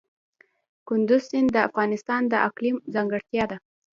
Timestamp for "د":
1.55-1.57, 2.27-2.33